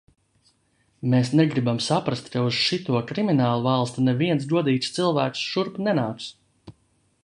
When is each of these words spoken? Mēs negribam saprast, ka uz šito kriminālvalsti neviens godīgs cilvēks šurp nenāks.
Mēs 1.13 1.29
negribam 1.39 1.77
saprast, 1.89 2.31
ka 2.37 2.43
uz 2.47 2.55
šito 2.69 3.03
kriminālvalsti 3.13 4.09
neviens 4.09 4.49
godīgs 4.55 4.93
cilvēks 4.97 5.49
šurp 5.51 5.83
nenāks. 5.89 6.33